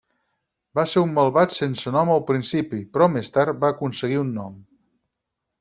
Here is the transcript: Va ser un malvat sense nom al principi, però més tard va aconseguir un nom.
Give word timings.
Va 0.79 0.85
ser 0.93 1.03
un 1.07 1.11
malvat 1.17 1.53
sense 1.57 1.93
nom 1.97 2.11
al 2.15 2.25
principi, 2.31 2.81
però 2.97 3.11
més 3.19 3.33
tard 3.39 3.63
va 3.65 3.73
aconseguir 3.77 4.21
un 4.27 4.37
nom. 4.43 4.61